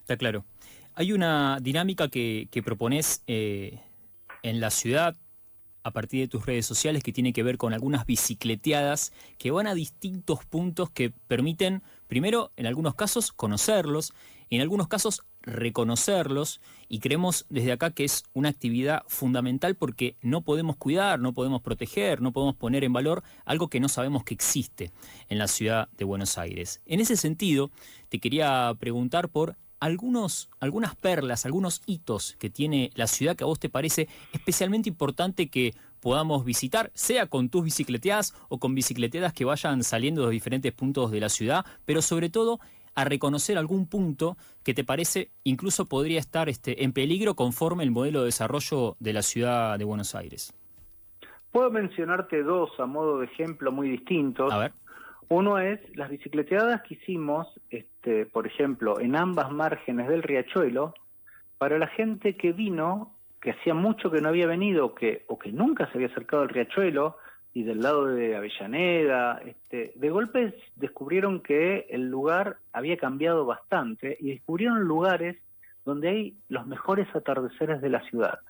Está 0.00 0.16
claro. 0.16 0.44
Hay 0.96 1.12
una 1.12 1.58
dinámica 1.60 2.08
que, 2.08 2.48
que 2.50 2.64
propones 2.64 3.22
eh, 3.28 3.78
en 4.44 4.60
la 4.60 4.70
ciudad 4.70 5.16
a 5.82 5.90
partir 5.90 6.20
de 6.20 6.28
tus 6.28 6.46
redes 6.46 6.64
sociales 6.64 7.02
que 7.02 7.12
tiene 7.12 7.32
que 7.32 7.42
ver 7.42 7.58
con 7.58 7.74
algunas 7.74 8.06
bicicleteadas 8.06 9.12
que 9.36 9.50
van 9.50 9.66
a 9.66 9.74
distintos 9.74 10.44
puntos 10.46 10.90
que 10.90 11.10
permiten, 11.10 11.82
primero, 12.06 12.52
en 12.56 12.66
algunos 12.66 12.94
casos, 12.94 13.32
conocerlos, 13.32 14.14
en 14.48 14.60
algunos 14.60 14.88
casos, 14.88 15.24
reconocerlos, 15.42 16.60
y 16.88 17.00
creemos 17.00 17.44
desde 17.48 17.72
acá 17.72 17.90
que 17.90 18.04
es 18.04 18.24
una 18.32 18.48
actividad 18.48 19.02
fundamental 19.08 19.74
porque 19.74 20.16
no 20.22 20.42
podemos 20.42 20.76
cuidar, 20.76 21.20
no 21.20 21.34
podemos 21.34 21.60
proteger, 21.60 22.22
no 22.22 22.32
podemos 22.32 22.56
poner 22.56 22.84
en 22.84 22.92
valor 22.92 23.22
algo 23.44 23.68
que 23.68 23.80
no 23.80 23.88
sabemos 23.88 24.24
que 24.24 24.34
existe 24.34 24.90
en 25.28 25.38
la 25.38 25.48
ciudad 25.48 25.88
de 25.98 26.04
Buenos 26.04 26.38
Aires. 26.38 26.80
En 26.86 27.00
ese 27.00 27.16
sentido, 27.16 27.70
te 28.08 28.20
quería 28.20 28.74
preguntar 28.78 29.28
por 29.28 29.56
algunos, 29.84 30.48
algunas 30.60 30.96
perlas, 30.96 31.44
algunos 31.44 31.82
hitos 31.84 32.36
que 32.38 32.48
tiene 32.48 32.90
la 32.94 33.06
ciudad 33.06 33.36
que 33.36 33.44
a 33.44 33.46
vos 33.46 33.60
te 33.60 33.68
parece 33.68 34.08
especialmente 34.32 34.88
importante 34.88 35.50
que 35.50 35.74
podamos 36.00 36.46
visitar, 36.46 36.90
sea 36.94 37.26
con 37.26 37.50
tus 37.50 37.64
bicicleteadas 37.64 38.34
o 38.48 38.58
con 38.58 38.74
bicicleteadas 38.74 39.34
que 39.34 39.44
vayan 39.44 39.82
saliendo 39.82 40.24
de 40.24 40.32
diferentes 40.32 40.72
puntos 40.72 41.10
de 41.10 41.20
la 41.20 41.28
ciudad, 41.28 41.66
pero 41.84 42.00
sobre 42.00 42.30
todo 42.30 42.60
a 42.94 43.04
reconocer 43.04 43.58
algún 43.58 43.86
punto 43.86 44.38
que 44.62 44.72
te 44.72 44.84
parece 44.84 45.32
incluso 45.42 45.84
podría 45.84 46.18
estar 46.18 46.48
este, 46.48 46.82
en 46.84 46.94
peligro 46.94 47.34
conforme 47.34 47.84
el 47.84 47.90
modelo 47.90 48.20
de 48.20 48.26
desarrollo 48.26 48.96
de 49.00 49.12
la 49.12 49.20
ciudad 49.20 49.78
de 49.78 49.84
Buenos 49.84 50.14
Aires. 50.14 50.54
Puedo 51.52 51.70
mencionarte 51.70 52.42
dos 52.42 52.70
a 52.78 52.86
modo 52.86 53.18
de 53.18 53.26
ejemplo 53.26 53.70
muy 53.70 53.90
distintos. 53.90 54.50
A 54.50 54.58
ver. 54.58 54.72
Uno 55.28 55.58
es 55.58 55.78
las 55.94 56.08
bicicleteadas 56.08 56.82
que 56.82 56.94
hicimos, 56.94 57.48
este, 57.68 57.93
por 58.32 58.46
ejemplo, 58.46 59.00
en 59.00 59.16
ambas 59.16 59.50
márgenes 59.50 60.08
del 60.08 60.22
riachuelo, 60.22 60.94
para 61.58 61.78
la 61.78 61.86
gente 61.86 62.36
que 62.36 62.52
vino, 62.52 63.14
que 63.40 63.52
hacía 63.52 63.74
mucho 63.74 64.10
que 64.10 64.20
no 64.20 64.28
había 64.28 64.46
venido 64.46 64.94
que, 64.94 65.24
o 65.28 65.38
que 65.38 65.52
nunca 65.52 65.86
se 65.86 65.98
había 65.98 66.08
acercado 66.08 66.42
al 66.42 66.48
riachuelo, 66.48 67.16
y 67.54 67.62
del 67.62 67.80
lado 67.80 68.06
de 68.06 68.36
Avellaneda, 68.36 69.40
este, 69.46 69.92
de 69.94 70.10
golpe 70.10 70.58
descubrieron 70.74 71.40
que 71.40 71.86
el 71.88 72.10
lugar 72.10 72.58
había 72.72 72.96
cambiado 72.96 73.46
bastante 73.46 74.16
y 74.20 74.32
descubrieron 74.32 74.82
lugares 74.82 75.36
donde 75.84 76.08
hay 76.08 76.36
los 76.48 76.66
mejores 76.66 77.06
atardeceres 77.14 77.80
de 77.80 77.90
la 77.90 78.00
ciudad, 78.08 78.40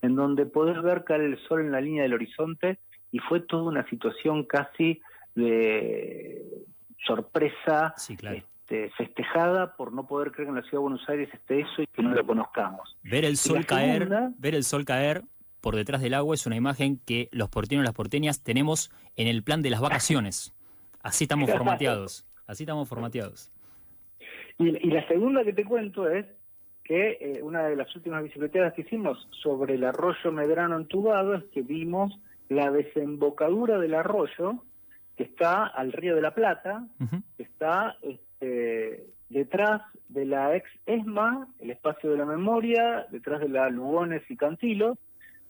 en 0.00 0.16
donde 0.16 0.46
podés 0.46 0.80
ver 0.82 1.04
caer 1.04 1.20
el 1.22 1.38
sol 1.46 1.60
en 1.60 1.72
la 1.72 1.80
línea 1.82 2.04
del 2.04 2.14
horizonte 2.14 2.78
y 3.12 3.18
fue 3.18 3.40
toda 3.40 3.64
una 3.64 3.86
situación 3.88 4.44
casi 4.44 5.02
de 5.34 6.64
sorpresa, 7.06 7.94
este, 8.68 8.90
festejada 8.98 9.76
por 9.76 9.94
no 9.94 10.06
poder 10.06 10.30
creer 10.30 10.46
que 10.46 10.50
en 10.50 10.56
la 10.56 10.62
ciudad 10.62 10.72
de 10.72 10.78
Buenos 10.82 11.08
Aires 11.08 11.30
esté 11.32 11.60
eso 11.60 11.80
y 11.82 11.86
que 11.86 12.02
no 12.02 12.10
lo 12.10 12.26
conozcamos. 12.26 12.98
Ver 13.02 13.24
el 13.24 13.38
sol 13.38 13.64
caer, 13.64 14.10
ver 14.36 14.54
el 14.54 14.62
sol 14.62 14.84
caer 14.84 15.22
por 15.62 15.74
detrás 15.74 16.02
del 16.02 16.12
agua 16.12 16.34
es 16.34 16.46
una 16.46 16.56
imagen 16.56 17.00
que 17.06 17.30
los 17.32 17.48
porteños 17.48 17.84
y 17.84 17.86
las 17.86 17.94
porteñas 17.94 18.42
tenemos 18.42 18.90
en 19.16 19.26
el 19.26 19.42
plan 19.42 19.62
de 19.62 19.70
las 19.70 19.80
vacaciones. 19.80 20.54
Así 21.02 21.24
estamos 21.24 21.50
formateados, 21.50 22.26
así 22.46 22.64
estamos 22.64 22.86
formateados. 22.86 23.50
Y, 24.58 24.90
la 24.90 25.06
segunda 25.08 25.44
que 25.44 25.54
te 25.54 25.64
cuento 25.64 26.06
es 26.06 26.26
que 26.84 27.16
eh, 27.20 27.42
una 27.42 27.62
de 27.68 27.74
las 27.76 27.94
últimas 27.96 28.22
bicicleteadas 28.22 28.74
que 28.74 28.82
hicimos 28.82 29.28
sobre 29.42 29.76
el 29.76 29.84
arroyo 29.84 30.30
Medrano 30.30 30.76
entubado 30.76 31.34
es 31.34 31.44
que 31.44 31.62
vimos 31.62 32.18
la 32.50 32.70
desembocadura 32.70 33.78
del 33.78 33.94
arroyo 33.94 34.62
que 35.16 35.22
está 35.22 35.66
al 35.66 35.92
río 35.92 36.14
de 36.14 36.22
la 36.22 36.34
Plata, 36.34 36.86
que 37.36 37.42
está 37.42 37.96
este, 38.40 39.06
detrás 39.28 39.82
de 40.08 40.24
la 40.24 40.56
ex 40.56 40.68
ESMA, 40.86 41.48
el 41.60 41.70
espacio 41.70 42.10
de 42.10 42.18
la 42.18 42.24
memoria, 42.24 43.06
detrás 43.10 43.40
de 43.40 43.48
la 43.48 43.68
Lugones 43.68 44.22
y 44.28 44.36
Cantilos, 44.36 44.96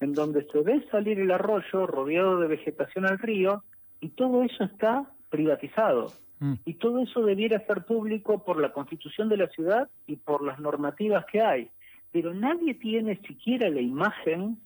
en 0.01 0.15
donde 0.15 0.47
se 0.47 0.61
ve 0.63 0.85
salir 0.91 1.19
el 1.21 1.31
arroyo 1.31 1.87
rodeado 1.87 2.41
de 2.41 2.49
vegetación 2.49 3.07
al 3.07 3.19
río, 3.19 3.63
y 4.01 4.11
todo 4.11 4.43
eso 4.43 4.65
está 4.65 5.11
privatizado. 5.29 6.13
Mm. 6.41 6.55
Y 6.65 6.75
todo 6.75 7.01
eso 7.01 7.23
debiera 7.23 7.65
ser 7.67 7.85
público 7.85 8.45
por 8.45 8.61
la 8.61 8.73
constitución 8.73 9.29
de 9.29 9.37
la 9.37 9.49
ciudad 9.49 9.89
y 10.07 10.17
por 10.17 10.43
las 10.45 10.59
normativas 10.61 11.25
que 11.27 11.41
hay. 11.41 11.71
Pero 12.13 12.33
nadie 12.33 12.75
tiene 12.75 13.17
siquiera 13.27 13.69
la 13.69 13.81
imagen 13.81 14.57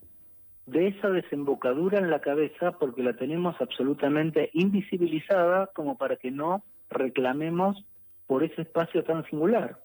de 0.67 0.89
esa 0.89 1.09
desembocadura 1.09 1.99
en 1.99 2.11
la 2.11 2.21
cabeza 2.21 2.73
porque 2.79 3.03
la 3.03 3.15
tenemos 3.15 3.57
absolutamente 3.61 4.51
invisibilizada 4.53 5.69
como 5.75 5.97
para 5.97 6.17
que 6.17 6.31
no 6.31 6.63
reclamemos 6.89 7.85
por 8.33 8.43
ese 8.43 8.63
espacio 8.63 9.05
tan 9.05 9.29
singular. 9.29 9.79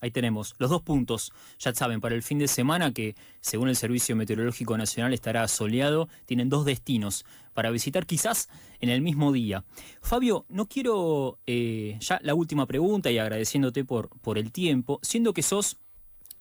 Ahí 0.00 0.10
tenemos 0.10 0.56
los 0.58 0.68
dos 0.68 0.82
puntos. 0.82 1.32
Ya 1.60 1.72
saben, 1.72 2.00
para 2.00 2.16
el 2.16 2.24
fin 2.24 2.40
de 2.40 2.48
semana, 2.48 2.92
que 2.92 3.14
según 3.40 3.68
el 3.68 3.76
Servicio 3.76 4.16
Meteorológico 4.16 4.76
Nacional 4.76 5.14
estará 5.14 5.46
soleado, 5.46 6.08
tienen 6.26 6.48
dos 6.48 6.64
destinos 6.64 7.24
para 7.54 7.70
visitar 7.70 8.04
quizás 8.04 8.48
en 8.80 8.88
el 8.88 9.00
mismo 9.00 9.30
día. 9.30 9.62
Fabio, 10.02 10.44
no 10.48 10.66
quiero 10.66 11.38
eh, 11.46 11.98
ya 12.00 12.18
la 12.24 12.34
última 12.34 12.66
pregunta 12.66 13.12
y 13.12 13.18
agradeciéndote 13.18 13.84
por, 13.84 14.08
por 14.22 14.36
el 14.36 14.50
tiempo, 14.50 14.98
siendo 15.00 15.32
que 15.32 15.42
sos 15.42 15.78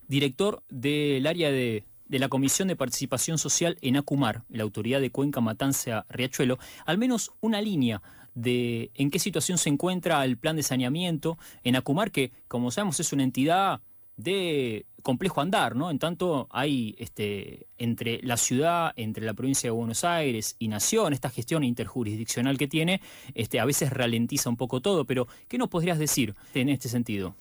director 0.08 0.64
del 0.70 1.28
área 1.28 1.52
de 1.52 1.84
de 2.10 2.20
la 2.20 2.28
Comisión 2.28 2.68
de 2.68 2.76
Participación 2.76 3.38
Social 3.38 3.78
en 3.82 3.96
ACUMAR, 3.96 4.44
la 4.50 4.64
autoridad 4.64 5.00
de 5.00 5.12
Cuenca 5.12 5.42
Matanza 5.42 6.06
Riachuelo, 6.10 6.58
al 6.86 6.98
menos 6.98 7.32
una 7.40 7.62
línea 7.62 8.02
de 8.42 8.92
en 8.96 9.12
qué 9.12 9.20
situación 9.20 9.58
se 9.58 9.70
encuentra 9.70 10.24
el 10.24 10.38
plan 10.38 10.56
de 10.56 10.64
saneamiento 10.64 11.38
en 11.64 11.76
Acumar, 11.76 12.12
que 12.12 12.32
como 12.48 12.72
sabemos 12.72 13.00
es 13.00 13.12
una 13.14 13.24
entidad 13.24 13.82
de 14.16 14.86
complejo 15.02 15.40
andar, 15.40 15.76
¿no? 15.76 15.90
En 15.90 16.00
tanto 16.00 16.48
hay 16.52 16.96
este, 17.00 17.68
entre 17.78 18.22
la 18.22 18.36
ciudad, 18.36 18.92
entre 18.98 19.26
la 19.26 19.34
provincia 19.34 19.68
de 19.68 19.72
Buenos 19.72 20.04
Aires 20.04 20.56
y 20.60 20.68
Nación, 20.68 21.14
esta 21.14 21.30
gestión 21.30 21.64
interjurisdiccional 21.64 22.58
que 22.58 22.68
tiene, 22.68 23.02
este, 23.34 23.60
a 23.60 23.66
veces 23.66 23.92
ralentiza 23.92 24.50
un 24.50 24.58
poco 24.58 24.82
todo, 24.82 25.06
pero 25.06 25.28
¿qué 25.48 25.58
nos 25.58 25.70
podrías 25.70 26.00
decir 26.00 26.36
en 26.54 26.70
este 26.70 26.90
sentido? 26.90 27.36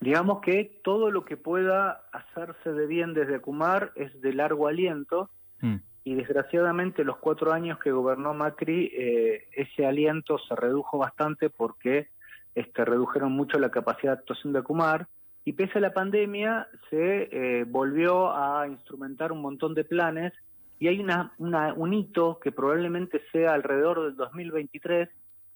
Digamos 0.00 0.40
que 0.40 0.80
todo 0.82 1.10
lo 1.10 1.24
que 1.24 1.36
pueda 1.36 2.04
hacerse 2.12 2.72
de 2.72 2.86
bien 2.86 3.12
desde 3.12 3.36
Acumar 3.36 3.92
es 3.96 4.20
de 4.20 4.32
largo 4.32 4.68
aliento 4.68 5.30
mm. 5.60 5.76
Y 6.10 6.14
desgraciadamente 6.16 7.04
los 7.04 7.18
cuatro 7.18 7.52
años 7.52 7.78
que 7.78 7.92
gobernó 7.92 8.34
Macri 8.34 8.90
eh, 8.92 9.44
ese 9.52 9.86
aliento 9.86 10.38
se 10.40 10.56
redujo 10.56 10.98
bastante 10.98 11.50
porque 11.50 12.08
este, 12.56 12.84
redujeron 12.84 13.30
mucho 13.30 13.60
la 13.60 13.70
capacidad 13.70 14.14
de 14.14 14.18
actuación 14.18 14.52
de 14.52 14.58
Acumar 14.58 15.06
y 15.44 15.52
pese 15.52 15.78
a 15.78 15.82
la 15.82 15.94
pandemia 15.94 16.66
se 16.90 17.28
eh, 17.30 17.64
volvió 17.64 18.34
a 18.34 18.66
instrumentar 18.66 19.30
un 19.30 19.40
montón 19.40 19.72
de 19.72 19.84
planes 19.84 20.32
y 20.80 20.88
hay 20.88 20.98
una, 20.98 21.32
un 21.38 21.94
hito 21.94 22.40
que 22.40 22.50
probablemente 22.50 23.22
sea 23.30 23.54
alrededor 23.54 24.02
del 24.02 24.16
2023 24.16 25.08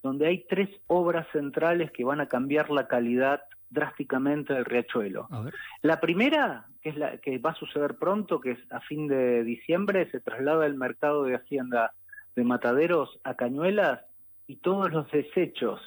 donde 0.05 0.29
hay 0.29 0.45
tres 0.49 0.71
obras 0.87 1.27
centrales 1.33 1.91
que 1.91 2.05
van 2.05 2.21
a 2.21 2.29
cambiar 2.29 2.71
la 2.71 2.87
calidad 2.87 3.43
drásticamente 3.75 4.57
el 4.57 4.65
riachuelo. 4.65 5.29
La 5.83 6.01
primera, 6.01 6.67
que 6.81 6.91
es 6.91 6.97
la 6.97 7.19
que 7.19 7.37
va 7.39 7.51
a 7.51 7.55
suceder 7.57 7.97
pronto, 7.97 8.41
que 8.41 8.53
es 8.53 8.59
a 8.71 8.81
fin 8.81 9.09
de 9.09 9.45
diciembre, 9.45 10.11
se 10.11 10.21
traslada 10.21 10.65
el 10.65 10.77
mercado 10.77 11.25
de 11.25 11.35
hacienda 11.35 11.93
de 12.37 12.45
Mataderos 12.45 13.21
a 13.25 13.35
Cañuelas 13.35 14.01
y 14.47 14.57
todos 14.57 14.91
los 14.91 15.11
desechos 15.11 15.81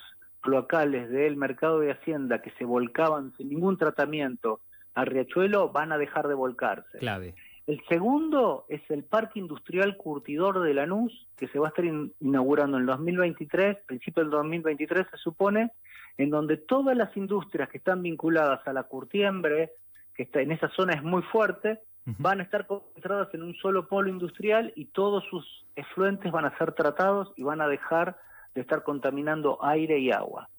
locales 0.44 1.10
del 1.10 1.36
mercado 1.36 1.79
de 1.79 1.91
hacienda 1.91 2.41
que 2.41 2.51
se 2.51 2.65
volcaban 2.65 3.34
sin 3.38 3.50
ningún 3.50 3.77
tratamiento 3.77 4.62
al 4.94 5.08
riachuelo 5.08 5.70
van 5.70 5.91
a 5.91 5.98
dejar 5.98 6.27
de 6.27 6.34
volcarse. 6.34 6.98
Clave. 7.00 7.36
El 7.67 7.83
segundo 7.89 8.65
es 8.69 8.81
el 8.89 9.03
Parque 9.03 9.39
Industrial 9.39 9.97
Curtidor 9.97 10.62
de 10.62 10.74
Lanús, 10.74 11.27
que 11.36 11.50
se 11.50 11.59
va 11.59 11.67
a 11.67 11.69
estar 11.69 11.83
inaugurando 12.21 12.77
en 12.77 12.83
el 12.83 12.88
2023, 12.88 13.83
principio 13.86 14.24
del 14.24 14.31
2023 14.31 15.05
se 15.12 15.17
supone, 15.17 15.71
en 16.17 16.29
donde 16.29 16.55
todas 16.55 16.95
las 16.95 17.15
industrias 17.17 17.67
que 17.67 17.79
están 17.79 18.01
vinculadas 18.01 18.65
a 18.65 18.71
la 18.71 18.83
curtiembre, 18.83 19.74
que 20.15 20.24
está 20.24 20.39
en 20.39 20.53
esa 20.53 20.69
zona 20.69 20.93
es 20.93 21.03
muy 21.03 21.21
fuerte, 21.24 21.81
van 22.19 22.39
a 22.39 22.43
estar 22.43 22.67
concentradas 22.67 23.33
en 23.33 23.43
un 23.43 23.53
solo 23.55 23.89
polo 23.89 24.09
industrial 24.09 24.71
y 24.77 24.86
todos 24.86 25.25
sus 25.25 25.65
efluentes 25.75 26.31
van 26.31 26.45
a 26.45 26.57
ser 26.57 26.71
tratados 26.71 27.33
y 27.36 27.43
van 27.43 27.59
a 27.59 27.67
dejar 27.67 28.17
de 28.55 28.62
estar 28.62 28.83
contaminando 28.83 29.62
aire 29.62 30.00
y 30.00 30.12
agua. 30.12 30.50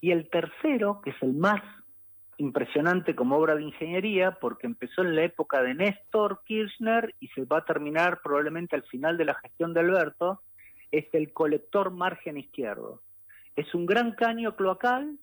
Y 0.00 0.10
el 0.10 0.28
tercero, 0.28 1.00
que 1.00 1.10
es 1.10 1.22
el 1.22 1.32
más 1.32 1.62
impresionante 2.38 3.14
como 3.14 3.36
obra 3.36 3.54
de 3.54 3.62
ingeniería, 3.62 4.32
porque 4.40 4.66
empezó 4.66 5.02
en 5.02 5.14
la 5.14 5.22
época 5.22 5.62
de 5.62 5.74
Néstor 5.74 6.42
Kirchner 6.44 7.14
y 7.20 7.28
se 7.28 7.44
va 7.44 7.58
a 7.58 7.64
terminar 7.64 8.20
probablemente 8.22 8.76
al 8.76 8.82
final 8.84 9.16
de 9.16 9.24
la 9.24 9.34
gestión 9.34 9.72
de 9.72 9.80
Alberto, 9.80 10.42
es 10.90 11.06
el 11.12 11.32
colector 11.32 11.90
margen 11.90 12.36
izquierdo. 12.36 13.02
Es 13.54 13.74
un 13.74 13.86
gran 13.86 14.12
caño 14.12 14.54
cloacal 14.54 15.18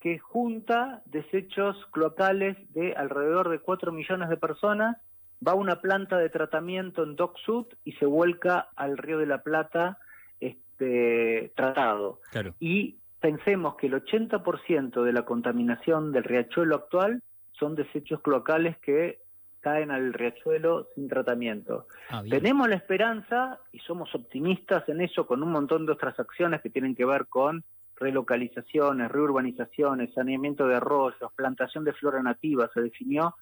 que 0.00 0.18
junta 0.18 1.02
desechos 1.06 1.76
cloacales 1.92 2.56
de 2.74 2.92
alrededor 2.94 3.48
de 3.48 3.58
4 3.58 3.92
millones 3.92 4.28
de 4.28 4.36
personas, 4.36 4.98
va 5.46 5.52
a 5.52 5.56
una 5.56 5.80
planta 5.80 6.18
de 6.18 6.28
tratamiento 6.28 7.02
en 7.02 7.16
Dock 7.16 7.38
Sud 7.38 7.66
y 7.84 7.92
se 7.92 8.06
vuelca 8.06 8.68
al 8.76 8.98
Río 8.98 9.18
de 9.18 9.26
la 9.26 9.42
Plata 9.42 9.98
este, 10.40 11.52
tratado. 11.56 12.20
Y 12.60 12.98
pensemos 13.24 13.76
que 13.76 13.86
el 13.86 13.94
80% 13.94 15.02
de 15.02 15.12
la 15.14 15.24
contaminación 15.24 16.12
del 16.12 16.24
riachuelo 16.24 16.74
actual 16.74 17.22
son 17.52 17.74
desechos 17.74 18.20
cloacales 18.20 18.76
que 18.80 19.20
caen 19.60 19.90
al 19.90 20.12
riachuelo 20.12 20.88
sin 20.94 21.08
tratamiento. 21.08 21.86
Ah. 22.10 22.22
Tenemos 22.28 22.68
la 22.68 22.74
esperanza 22.74 23.60
y 23.72 23.78
somos 23.78 24.14
optimistas 24.14 24.86
en 24.90 25.00
eso 25.00 25.26
con 25.26 25.42
un 25.42 25.52
montón 25.52 25.86
de 25.86 25.92
otras 25.92 26.20
acciones 26.20 26.60
que 26.60 26.68
tienen 26.68 26.94
que 26.94 27.06
ver 27.06 27.24
con 27.24 27.64
relocalizaciones, 27.96 29.10
reurbanizaciones, 29.10 30.12
saneamiento 30.12 30.68
de 30.68 30.74
arroyos, 30.74 31.32
plantación 31.34 31.82
de 31.84 31.94
flora 31.94 32.22
nativa. 32.22 32.68
Se 32.74 32.82
definió 32.82 33.36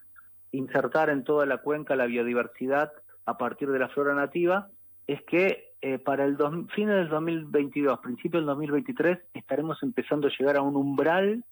insertar 0.53 1.11
en 1.11 1.25
toda 1.25 1.45
la 1.45 1.59
cuenca 1.59 1.97
la 1.97 2.07
biodiversidad 2.07 2.93
a 3.27 3.37
partir 3.37 3.69
de 3.73 3.81
la 3.81 3.89
flora 3.89 4.15
nativa. 4.15 4.69
Es 5.09 5.23
que 5.23 5.72
eh, 5.83 5.99
para 5.99 6.25
el 6.25 6.37
dos, 6.37 6.55
fin 6.75 6.87
del 6.87 7.09
2022, 7.09 7.99
principio 7.99 8.39
del 8.39 8.47
2023, 8.47 9.19
estaremos 9.35 9.83
empezando 9.83 10.29
a 10.29 10.31
llegar 10.39 10.57
a 10.57 10.63
un 10.63 10.77
umbral 10.77 11.45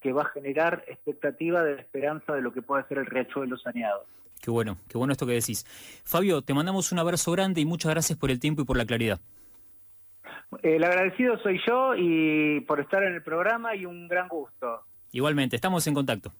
que 0.00 0.12
va 0.12 0.22
a 0.22 0.30
generar 0.30 0.82
expectativa 0.88 1.62
de 1.62 1.74
esperanza 1.74 2.34
de 2.34 2.40
lo 2.40 2.52
que 2.52 2.62
puede 2.62 2.84
ser 2.88 2.98
el 2.98 3.06
riachuelo 3.06 3.58
saneado. 3.58 4.04
Qué 4.42 4.50
bueno, 4.50 4.78
qué 4.88 4.96
bueno 4.96 5.12
esto 5.12 5.26
que 5.26 5.34
decís. 5.34 5.64
Fabio, 6.04 6.40
te 6.40 6.54
mandamos 6.54 6.90
un 6.90 6.98
abrazo 6.98 7.32
grande 7.32 7.60
y 7.60 7.66
muchas 7.66 7.92
gracias 7.92 8.18
por 8.18 8.30
el 8.30 8.40
tiempo 8.40 8.62
y 8.62 8.64
por 8.64 8.78
la 8.78 8.86
claridad. 8.86 9.20
El 10.62 10.82
agradecido 10.82 11.38
soy 11.42 11.60
yo 11.66 11.94
y 11.96 12.60
por 12.60 12.80
estar 12.80 13.02
en 13.02 13.14
el 13.14 13.22
programa 13.22 13.76
y 13.76 13.84
un 13.84 14.08
gran 14.08 14.28
gusto. 14.28 14.84
Igualmente, 15.12 15.56
estamos 15.56 15.86
en 15.86 15.94
contacto. 15.94 16.32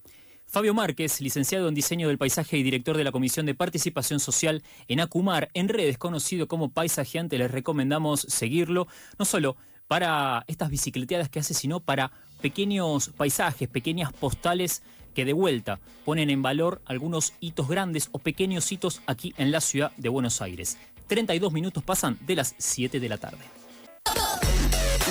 Fabio 0.49 0.75
Márquez, 0.75 1.21
licenciado 1.21 1.69
en 1.69 1.75
diseño 1.75 2.09
del 2.09 2.19
paisaje 2.19 2.57
y 2.57 2.63
director 2.63 2.97
de 2.97 3.05
la 3.05 3.13
Comisión 3.13 3.47
de 3.47 3.55
Participación 3.55 4.21
Social 4.21 4.63
en 4.89 5.01
Acumar, 5.01 5.51
en 5.55 5.69
redes 5.69 5.99
conocido 5.99 6.47
como 6.47 6.71
Paisajeante, 6.71 7.37
les 7.37 7.51
recomendamos 7.51 8.21
seguirlo, 8.21 8.87
no 9.19 9.25
solo 9.25 9.57
para 9.89 10.45
estas 10.47 10.71
bicicleteadas 10.71 11.29
que 11.29 11.41
hace, 11.41 11.53
sino 11.53 11.81
para 11.81 12.13
pequeños 12.41 13.11
paisajes, 13.17 13.69
pequeñas 13.69 14.13
postales 14.13 14.83
que 15.15 15.25
de 15.25 15.33
vuelta 15.33 15.81
ponen 16.05 16.31
en 16.31 16.43
valor 16.43 16.81
algunos 16.85 17.33
hitos 17.41 17.69
grandes 17.69 18.09
o 18.13 18.19
pequeños 18.19 18.71
hitos 18.71 19.03
aquí 19.07 19.35
en 19.37 19.51
la 19.51 19.61
ciudad 19.61 19.93
de 19.97 20.09
Buenos 20.09 20.41
Aires. 20.43 20.79
32 21.09 21.53
minutos 21.53 21.83
pasan 21.83 22.19
de 22.27 22.37
las 22.37 22.55
7 22.59 23.01
de 23.01 23.09
la 23.09 23.19
tarde. 23.19 23.45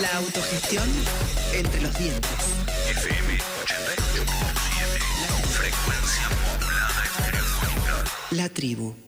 La 0.02 0.18
autogestión 0.18 0.88
entre 1.54 1.82
los 1.82 1.98
dientes. 1.98 2.55
La 8.36 8.50
tribu. 8.50 8.96